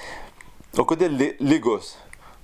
O 0.77 0.83
kodėl 0.87 1.15
lygos? 1.39 1.93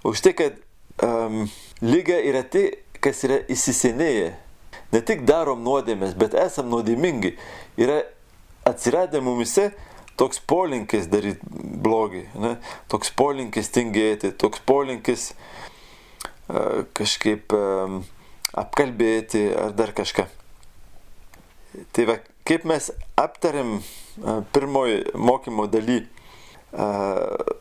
Už 0.08 0.22
tai, 0.24 0.32
kad 0.38 0.56
um, 1.04 1.44
lyga 1.84 2.18
yra 2.24 2.46
tai, 2.48 2.70
kas 3.04 3.24
yra 3.28 3.42
įsisenėję. 3.52 4.32
Ne 4.92 5.02
tik 5.08 5.24
darom 5.28 5.64
nuodėmės, 5.66 6.16
bet 6.20 6.36
esam 6.38 6.70
nuodėmingi. 6.72 7.36
Yra 7.80 8.02
atsiradę 8.68 9.22
mumise 9.24 9.72
toks 10.20 10.42
polinkis 10.48 11.08
daryti 11.12 11.48
blogį, 11.84 12.26
ne? 12.40 12.56
toks 12.92 13.12
polinkis 13.18 13.72
tingėti, 13.74 14.34
toks 14.38 14.62
polinkis 14.68 15.32
uh, 15.32 16.84
kažkaip 16.98 17.56
um, 17.58 18.02
apkalbėti 18.58 19.48
ar 19.58 19.74
dar 19.76 19.96
kažką. 19.98 20.28
Tai 21.96 22.06
va, 22.10 22.20
kaip 22.48 22.68
mes 22.70 22.92
aptarėm 23.20 23.80
uh, 23.80 24.44
pirmoji 24.54 25.04
mokymo 25.16 25.66
daly, 25.72 26.04
uh, 26.76 27.61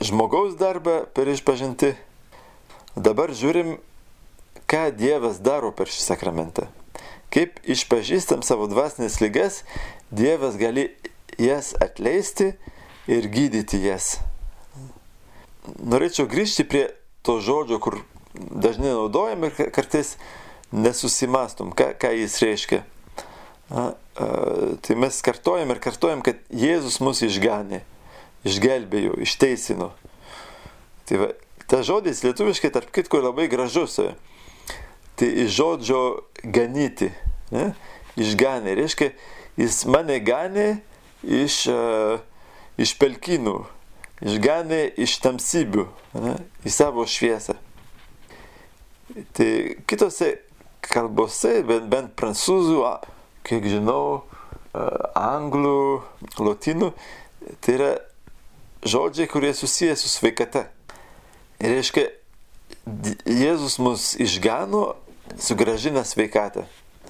žmogaus 0.00 0.56
darbą 0.56 1.02
per 1.14 1.28
išpažinti, 1.28 1.94
dabar 2.96 3.32
žiūrim, 3.36 3.76
ką 4.70 4.88
Dievas 4.96 5.40
daro 5.44 5.72
per 5.76 5.90
šį 5.92 6.00
sakramentą. 6.06 6.68
Kaip 7.32 7.60
išpažįstam 7.68 8.44
savo 8.44 8.68
dvasinės 8.68 9.20
lygas, 9.20 9.62
Dievas 10.12 10.56
gali 10.60 10.90
jas 11.40 11.72
atleisti 11.80 12.52
ir 13.08 13.28
gydyti 13.32 13.80
jas. 13.84 14.18
Norėčiau 15.80 16.26
grįžti 16.28 16.66
prie 16.68 16.88
to 17.24 17.38
žodžio, 17.40 17.78
kur 17.80 18.00
dažnai 18.34 18.92
naudojam 18.92 19.46
ir 19.46 19.70
kartais 19.72 20.16
nesusimastom, 20.72 21.72
ką, 21.76 21.92
ką 22.00 22.12
jis 22.16 22.40
reiškia. 22.42 22.82
A, 23.72 23.92
a, 23.92 24.28
tai 24.84 24.96
mes 25.00 25.20
kartojam 25.24 25.72
ir 25.72 25.80
kartojam, 25.84 26.24
kad 26.24 26.40
Jėzus 26.52 26.98
mus 27.04 27.22
išganė 27.24 27.84
išgelbėjo, 28.48 29.16
išteisino. 29.22 29.90
Tai 31.08 31.20
va, 31.20 31.28
tas 31.70 31.86
žodis 31.88 32.22
lietuviškai, 32.26 32.72
tarp 32.74 32.92
kitko, 32.94 33.22
labai 33.22 33.48
gražus. 33.52 33.98
Tai 35.18 35.28
iš 35.44 35.52
žodžio 35.58 36.02
ganyti, 36.42 37.12
ne? 37.54 37.72
išganė. 38.20 38.76
Reiškia, 38.78 39.12
jis 39.60 39.82
mane 39.90 40.18
ganė 40.24 40.68
iš, 41.22 41.62
uh, 41.70 42.18
iš 42.80 42.94
pelkinų, 43.00 43.58
išganė 44.24 44.84
iš 45.04 45.18
tamsybių 45.24 45.86
ne? 46.18 46.36
į 46.66 46.72
savo 46.72 47.06
šviesą. 47.08 47.58
Tai 49.36 49.50
kitose 49.88 50.34
kalbose, 50.82 51.60
bent, 51.68 51.88
bent 51.92 52.14
prancūzų, 52.18 52.80
kiek 53.46 53.66
žinau, 53.68 54.24
anglų, 54.72 56.02
lotynų, 56.40 56.92
tai 57.60 57.74
yra 57.76 57.90
žodžiai, 58.82 59.28
kurie 59.28 59.54
susiję 59.54 59.96
su 59.96 60.08
sveikata. 60.08 60.66
Ir 61.62 61.76
reiškia, 61.76 62.08
Jėzus 63.26 63.78
mus 63.78 64.12
išgano, 64.18 64.96
sugražina 65.38 66.02
sveikatą. 66.04 66.64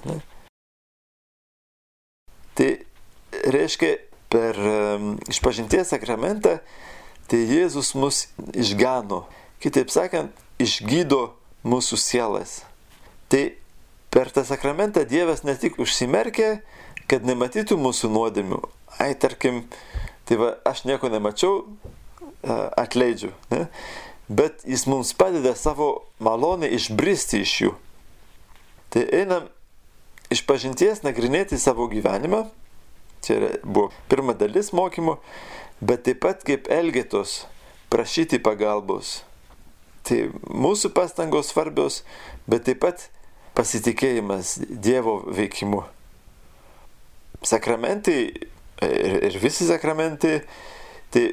Ne? 0.04 0.18
Tai 2.52 2.68
reiškia, 3.48 3.94
per 4.32 4.56
um, 4.56 5.14
išpažinties 5.28 5.92
sakramentą, 5.92 6.58
tai 7.28 7.40
Jėzus 7.48 7.94
mus 7.96 8.26
išgano. 8.52 9.24
Kitaip 9.62 9.92
sakant, 9.92 10.36
išgydo 10.60 11.32
mūsų 11.64 11.98
sielas. 12.00 12.60
Tai 13.32 13.42
per 14.12 14.32
tą 14.34 14.44
sakramentą 14.44 15.04
Dievas 15.08 15.44
ne 15.44 15.54
tik 15.56 15.78
užsimerkė, 15.80 16.60
kad 17.08 17.24
nematytų 17.28 17.78
mūsų 17.80 18.12
nuodėmių. 18.12 18.60
Ai, 19.00 19.14
tarkim, 19.16 19.64
Tai 20.28 20.38
va, 20.38 20.52
aš 20.68 20.84
nieko 20.86 21.10
nemačiau, 21.12 21.64
atleidžiu. 22.76 23.32
Ne? 23.50 23.66
Bet 24.28 24.62
jis 24.64 24.86
mums 24.86 25.12
padeda 25.14 25.54
savo 25.58 26.04
malonę 26.22 26.70
išbristi 26.72 27.42
iš 27.42 27.54
jų. 27.64 27.72
Tai 28.92 29.02
einam 29.12 29.48
iš 30.32 30.44
pažinties 30.48 31.02
nagrinėti 31.04 31.58
savo 31.60 31.88
gyvenimą. 31.90 32.46
Čia 33.22 33.58
buvo 33.62 33.90
pirma 34.10 34.34
dalis 34.34 34.72
mokymo, 34.74 35.18
bet 35.80 36.06
taip 36.08 36.22
pat 36.24 36.42
kaip 36.46 36.66
elgėtos, 36.72 37.44
prašyti 37.92 38.40
pagalbos. 38.42 39.20
Tai 40.02 40.32
mūsų 40.42 40.90
pastangos 40.96 41.52
svarbios, 41.52 42.00
bet 42.50 42.66
taip 42.66 42.80
pat 42.82 43.06
pasitikėjimas 43.54 44.56
Dievo 44.66 45.20
veikimu. 45.30 45.84
Sakramentai 47.46 48.50
ir, 48.88 49.18
ir 49.28 49.38
visi 49.42 49.66
sakramentai, 49.68 50.42
tai 51.12 51.24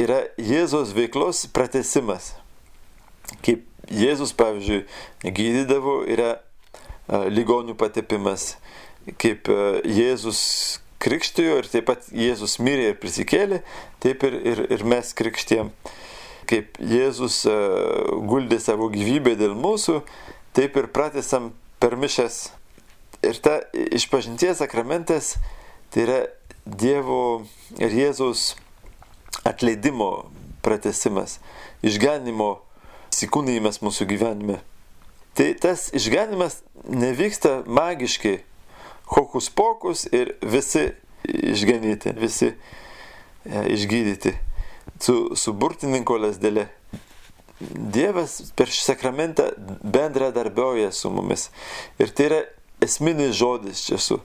yra 0.00 0.22
Jėzos 0.40 0.94
veiklos 0.96 1.46
pratesimas. 1.54 2.34
Kaip 3.42 3.64
Jėzus, 3.90 4.32
pavyzdžiui, 4.36 4.82
gydydavo, 5.22 6.00
yra 6.10 6.36
ligonių 7.30 7.76
patepimas, 7.78 8.56
kaip 9.22 9.50
Jėzus 9.86 10.40
krikštijo 11.02 11.60
ir 11.60 11.68
taip 11.70 11.86
pat 11.90 12.08
Jėzus 12.10 12.58
mirė 12.62 12.90
ir 12.90 12.98
prisikėlė, 13.02 13.60
taip 14.02 14.24
ir, 14.26 14.38
ir, 14.52 14.64
ir 14.74 14.84
mes 14.88 15.12
krikštėm. 15.16 15.70
Kaip 16.50 16.78
Jėzus 16.78 17.42
guldė 18.30 18.58
savo 18.62 18.88
gyvybę 18.92 19.34
dėl 19.38 19.54
mūsų, 19.58 20.00
taip 20.56 20.78
ir 20.78 20.90
pratesam 20.94 21.52
per 21.82 21.98
mišes. 21.98 22.48
Ir 23.26 23.38
ta 23.42 23.58
išpažinties 23.74 24.60
sakramentas 24.62 25.34
tai 25.90 26.04
yra 26.04 26.18
Dievo 26.66 27.46
ir 27.78 27.92
Jėzaus 27.94 28.56
atleidimo 29.46 30.26
pratesimas, 30.66 31.38
išganimo 31.86 32.56
įsikūnyjimas 33.14 33.78
mūsų 33.86 34.08
gyvenime. 34.10 34.58
Tai 35.38 35.46
tas 35.62 35.92
išganimas 35.94 36.58
nevyksta 36.90 37.60
magiškai, 37.70 38.40
hokus 39.14 39.46
pokus 39.54 40.06
ir 40.10 40.34
visi 40.42 40.88
išganyti, 41.26 42.16
visi 42.18 42.50
e, 42.50 42.56
išgydyti 43.76 44.34
su, 44.98 45.36
su 45.38 45.54
burtininko 45.54 46.18
lasdelė. 46.18 46.66
Dievas 47.60 48.40
per 48.58 48.68
šį 48.68 48.82
sakramentą 48.90 49.46
bendradarbiauja 49.56 50.90
su 50.92 51.14
mumis. 51.14 51.48
Ir 52.02 52.10
tai 52.10 52.26
yra 52.28 52.42
esminis 52.84 53.38
žodis 53.38 53.86
čia 53.86 54.00
su 54.02 54.18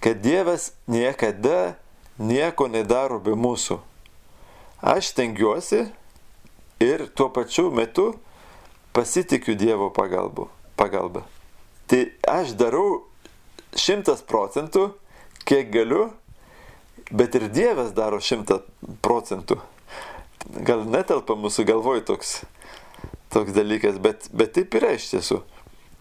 kad 0.00 0.20
Dievas 0.22 0.72
niekada 0.86 1.76
nieko 2.18 2.68
nedaro 2.68 3.20
be 3.22 3.36
mūsų. 3.38 3.78
Aš 4.82 5.12
tengiuosi 5.14 5.86
ir 6.82 7.06
tuo 7.14 7.28
pačiu 7.30 7.70
metu 7.70 8.12
pasitikiu 8.92 9.54
Dievo 9.54 9.90
pagalbu, 9.94 10.48
pagalba. 10.76 11.22
Tai 11.86 12.02
aš 12.28 12.56
darau 12.58 13.04
šimtas 13.78 14.24
procentų, 14.26 14.90
kiek 15.48 15.70
galiu, 15.72 16.10
bet 17.10 17.36
ir 17.38 17.48
Dievas 17.52 17.92
daro 17.96 18.20
šimtą 18.20 18.60
procentų. 19.04 19.60
Gal 20.66 20.84
netelpa 20.90 21.36
mūsų 21.38 21.64
galvoj 21.68 22.02
toks, 22.08 22.40
toks 23.32 23.54
dalykas, 23.54 24.00
bet, 24.02 24.26
bet 24.34 24.56
taip 24.58 24.74
yra 24.80 24.96
iš 24.96 25.12
tiesų. 25.14 25.42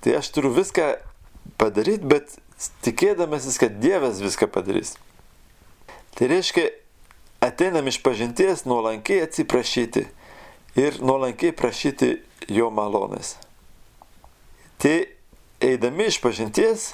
Tai 0.02 0.16
aš 0.18 0.32
turiu 0.34 0.50
viską 0.56 0.96
padaryti, 1.62 2.08
bet 2.10 2.34
tikėdamasis, 2.86 3.58
kad 3.62 3.80
Dievas 3.82 4.22
viską 4.22 4.50
padarys. 4.52 4.96
Tai 6.18 6.28
reiškia, 6.30 6.68
ateinam 7.42 7.88
iš 7.90 8.02
pažinties 8.04 8.66
nuolankiai 8.70 9.24
atsiprašyti 9.26 10.06
ir 10.78 11.00
nuolankiai 11.02 11.56
prašyti 11.58 12.14
jo 12.52 12.70
malonės. 12.74 13.36
Tai 14.82 14.96
eidami 15.62 16.10
iš 16.10 16.20
pažinties, 16.22 16.92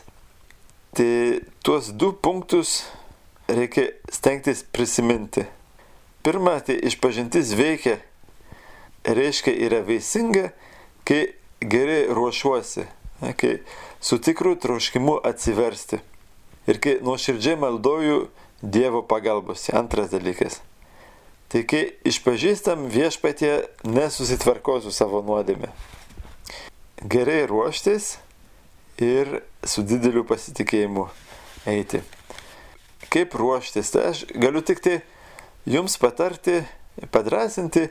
tai 0.95 1.41
tuos 1.63 1.91
du 1.95 2.11
punktus 2.13 2.81
reikia 3.47 3.89
stengtis 4.11 4.63
prisiminti. 4.63 5.45
Pirma, 6.23 6.57
tai 6.59 6.75
išpažintis 6.83 7.53
veikia, 7.55 7.97
reiškia 9.07 9.53
yra 9.67 9.79
veisinga, 9.87 10.49
kai 11.07 11.21
gerai 11.63 12.07
ruošuosi, 12.11 12.83
kai 13.21 13.59
su 14.01 14.21
tikru 14.21 14.55
troškimu 14.55 15.19
atsiversti. 15.23 15.99
Ir 16.67 16.79
kai 16.83 16.97
nuoširdžiai 17.01 17.57
maldoju 17.59 18.27
Dievo 18.61 19.03
pagalbos. 19.05 19.69
Antras 19.69 20.09
dalykas. 20.09 20.61
Tai 21.47 21.61
kai 21.63 21.83
išpažįstam 22.09 22.87
viešpatie 22.91 23.67
nesusitvarko 23.85 24.79
su 24.81 24.91
savo 24.91 25.21
nuodėme. 25.23 25.69
Gerai 27.05 27.45
ruoštis 27.47 28.17
ir 28.97 29.43
su 29.61 29.85
dideliu 29.85 30.25
pasitikėjimu 30.27 31.05
eiti. 31.69 32.01
Kaip 33.13 33.37
ruoštis? 33.37 33.93
Tai 33.93 34.09
aš 34.09 34.25
galiu 34.33 34.65
tik 34.65 34.81
tai 34.83 34.97
jums 35.69 35.95
patarti, 36.01 36.63
padrasinti, 37.13 37.87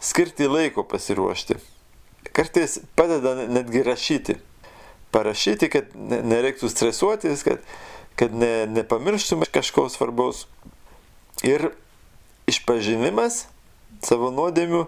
skirti 0.00 0.48
laiko 0.48 0.82
pasiruošti. 0.88 1.60
Kartais 2.32 2.80
padeda 2.96 3.36
netgi 3.46 3.84
rašyti 3.84 4.40
parašyti, 5.14 5.70
kad 5.72 5.94
nereiktų 5.94 6.70
stresuotis, 6.70 7.44
kad, 7.46 7.62
kad 8.18 8.34
ne, 8.34 8.66
nepamirštum 8.70 9.44
kažko 9.52 9.88
svarbaus. 9.92 10.46
Ir 11.46 11.70
išpažinimas 12.50 13.46
savo 14.04 14.30
nuodėmių 14.34 14.84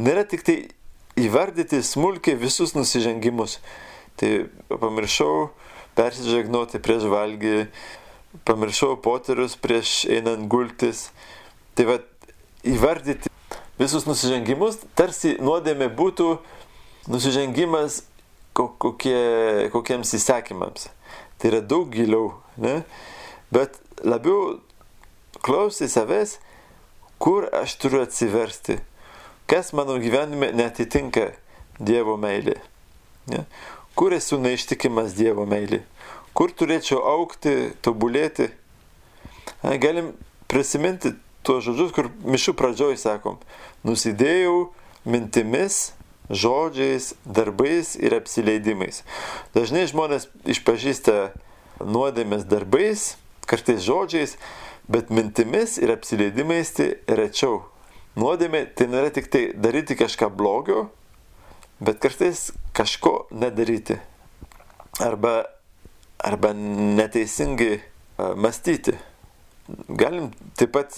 nėra 0.00 0.24
tik 0.28 0.42
tai 0.46 0.56
įvardyti 1.16 1.82
smulkiai 1.84 2.36
visus 2.38 2.74
nusižengimus. 2.76 3.60
Tai 4.16 4.48
pamiršau 4.68 5.50
persižegnoti 5.96 6.80
prieš 6.84 7.06
valgį, 7.12 7.66
pamiršau 8.48 8.96
poterius 9.04 9.56
prieš 9.60 10.04
einant 10.12 10.48
gultis. 10.52 11.10
Tai 11.76 11.88
va, 11.88 11.96
įvardyti 12.64 13.32
visus 13.80 14.06
nusižengimus, 14.08 14.80
tarsi 14.96 15.36
nuodėmė 15.40 15.88
būtų 15.96 16.36
nusižengimas 17.12 18.02
kokie, 18.56 19.68
kokiems 19.74 20.14
įsakymams. 20.16 20.88
Tai 21.36 21.50
yra 21.52 21.60
daug 21.60 21.90
giliau, 21.92 22.32
ne? 22.56 22.80
bet 23.52 23.76
labiau 24.04 24.56
klausti 25.44 25.88
savęs, 25.92 26.38
kur 27.22 27.48
aš 27.54 27.76
turiu 27.80 28.02
atsiversti, 28.04 28.78
kas 29.46 29.72
mano 29.76 29.98
gyvenime 30.00 30.52
netitinka 30.56 31.30
Dievo 31.76 32.16
meilė. 32.16 32.56
Ne? 33.28 33.44
Kur 33.96 34.14
esu 34.16 34.38
neištikimas 34.40 35.12
Dievo 35.16 35.44
meilė, 35.48 35.82
kur 36.36 36.52
turėčiau 36.52 37.02
aukti, 37.16 37.72
tobulėti. 37.84 38.50
Galim 39.80 40.12
prisiminti 40.48 41.14
tuos 41.46 41.64
žodžius, 41.64 41.92
kur 41.94 42.10
mišių 42.26 42.56
pradžioj 42.58 42.96
sakom, 43.00 43.38
nusidėjau 43.86 44.70
mintimis, 45.06 45.95
žodžiais, 46.30 47.14
darbais 47.24 47.94
ir 47.96 48.16
apsileidimais. 48.16 49.02
Dažnai 49.54 49.86
žmonės 49.90 50.28
išpažįsta 50.48 51.32
nuodėmės 51.84 52.46
darbais, 52.48 53.14
kartais 53.46 53.82
žodžiais, 53.86 54.36
bet 54.90 55.10
mintimis 55.10 55.78
ir 55.78 55.92
apsileidimais 55.94 56.72
tai 56.76 56.92
rečiau. 57.06 57.64
Nuodėmė 58.16 58.64
tai 58.74 58.88
nėra 58.88 59.10
tik 59.12 59.28
tai 59.30 59.50
daryti 59.52 59.96
kažką 59.98 60.30
blogio, 60.32 60.86
bet 61.80 62.00
kartais 62.00 62.48
kažko 62.76 63.26
nedaryti. 63.30 63.98
Arba, 65.04 65.44
arba 66.16 66.54
neteisingai 66.56 67.82
mąstyti. 68.16 68.96
Galim 69.88 70.30
taip 70.56 70.72
pat 70.72 70.96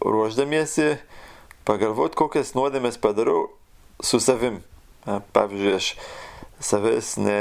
ruoždamiesi 0.00 0.96
pagalvoti, 1.68 2.16
kokias 2.18 2.56
nuodėmės 2.56 2.96
padarau 2.98 3.50
su 4.02 4.20
savim. 4.20 4.60
Pavyzdžiui, 5.32 5.74
aš 5.78 5.94
savęs 6.60 7.14
ne, 7.24 7.40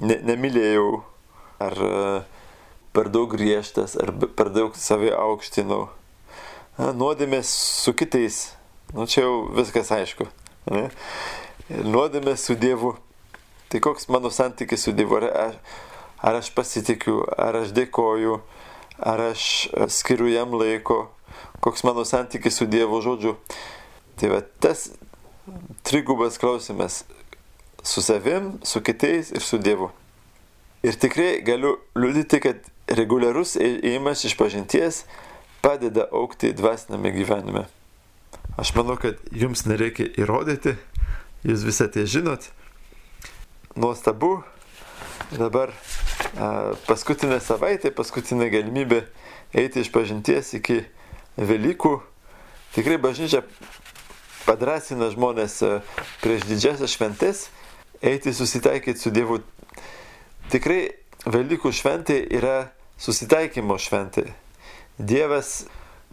ne, 0.00 0.16
nemylėjau 0.24 0.88
ar 1.60 1.76
per 2.96 3.10
daug 3.12 3.28
griežtas, 3.28 3.96
ar 4.00 4.12
per 4.36 4.50
daug 4.54 4.76
savai 4.80 5.12
aukštinau. 5.12 5.90
Nuodėmės 6.76 7.50
su 7.84 7.92
kitais, 7.96 8.50
nu 8.96 9.04
čia 9.08 9.26
jau 9.26 9.34
viskas 9.56 9.92
aišku. 9.92 10.28
Ne? 10.72 10.88
Nuodėmės 11.68 12.48
su 12.48 12.56
Dievu. 12.56 12.94
Tai 13.68 13.80
koks 13.82 14.08
mano 14.12 14.30
santykis 14.32 14.86
su 14.86 14.92
Dievu? 14.96 15.18
Ar 15.20 15.28
aš, 15.42 15.56
ar 16.24 16.40
aš 16.40 16.50
pasitikiu, 16.56 17.20
ar 17.36 17.60
aš 17.62 17.72
dėkoju, 17.76 18.40
ar 19.12 19.24
aš 19.30 19.46
skiriu 19.92 20.28
jam 20.32 20.56
laiko, 20.56 21.06
koks 21.64 21.84
mano 21.84 22.04
santykis 22.08 22.60
su 22.60 22.68
Dievo 22.70 23.00
žodžiu. 23.04 23.36
Tai 24.16 24.32
va 24.32 24.40
tas 24.60 24.88
trigubas 25.82 26.38
klausimas 26.38 27.04
su 27.82 28.02
savim, 28.02 28.52
su 28.62 28.82
kitais 28.82 29.30
ir 29.30 29.40
su 29.40 29.58
Dievu. 29.58 29.90
Ir 30.82 30.98
tikrai 30.98 31.42
galiu 31.42 31.76
liudyti, 31.96 32.40
kad 32.40 32.62
reguliarus 32.86 33.56
ėjimas 33.58 34.24
iš 34.26 34.36
pažinties 34.38 35.04
padeda 35.62 36.06
aukti 36.14 36.52
dvasiname 36.54 37.10
gyvenime. 37.14 37.64
Aš 38.56 38.72
manau, 38.76 38.96
kad 39.00 39.18
jums 39.34 39.64
nereikia 39.66 40.08
įrodyti, 40.18 40.76
jūs 41.46 41.64
visą 41.66 41.88
tai 41.92 42.06
žinot. 42.10 42.48
Nuostabu, 43.76 44.40
dabar 45.34 45.74
a, 46.38 46.74
paskutinė 46.86 47.40
savaitė, 47.44 47.90
paskutinė 47.94 48.48
galimybė 48.54 49.02
eiti 49.54 49.82
iš 49.82 49.92
pažinties 49.94 50.54
iki 50.60 50.84
Velykų. 51.36 51.98
Tikrai 52.72 52.96
bažnyčia 52.96 53.42
padrasina 54.46 55.10
žmonės 55.12 55.58
prieš 56.22 56.46
didžiasias 56.48 56.94
šventes 56.94 57.46
eiti 58.02 58.32
susitaikyti 58.34 59.00
su 59.00 59.12
Dievu. 59.14 59.40
Tikrai 60.52 60.94
Velykų 61.26 61.72
šventė 61.74 62.20
yra 62.38 62.68
susitaikymo 63.02 63.74
šventė. 63.82 64.28
Dievas 64.96 65.64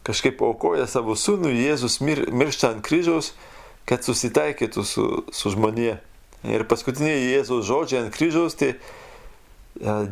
kažkaip 0.03 0.41
aukoja 0.41 0.87
savo 0.89 1.13
sūnų, 1.13 1.51
Jėzus 1.53 1.99
mir, 2.01 2.25
miršta 2.33 2.73
ant 2.73 2.81
kryžiaus, 2.85 3.33
kad 3.85 4.01
susitaikytų 4.01 4.83
su, 4.87 5.05
su 5.29 5.53
žmonė. 5.53 5.99
Ir 6.49 6.65
paskutiniai 6.67 7.29
Jėzaus 7.29 7.67
žodžiai 7.69 8.01
ant 8.03 8.15
kryžiaus, 8.15 8.57
tai 8.57 8.73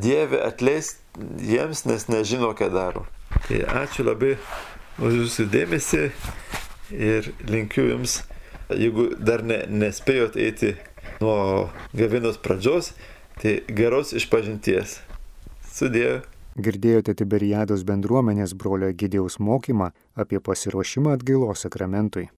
Dieve 0.02 0.40
atleisk 0.42 1.02
jiems, 1.42 1.84
nes 1.90 2.08
nežino, 2.10 2.54
ką 2.58 2.70
daro. 2.74 3.06
Tai 3.48 3.60
ačiū 3.84 4.06
labai 4.06 4.36
už 5.02 5.18
jūsų 5.22 5.48
dėmesį 5.52 6.06
ir 6.92 7.32
linkiu 7.48 7.88
jums, 7.90 8.22
jeigu 8.70 9.12
dar 9.20 9.44
ne, 9.44 9.64
nespėjot 9.68 10.38
eiti 10.40 10.76
nuo 11.22 11.70
gavinos 11.98 12.40
pradžios, 12.42 12.94
tai 13.42 13.60
geros 13.68 14.14
išpažinties. 14.18 15.00
Sudėjau. 15.72 16.22
Girdėjote 16.60 17.16
Tiberiados 17.16 17.86
bendruomenės 17.88 18.54
brolio 18.60 18.90
Gidėjaus 18.92 19.40
mokymą 19.40 19.94
apie 20.20 20.42
pasiruošimą 20.44 21.16
atgailos 21.16 21.64
sakramentui. 21.64 22.28